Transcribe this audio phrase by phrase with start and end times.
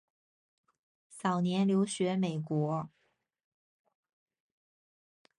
[1.11, 2.89] 早年留学美国。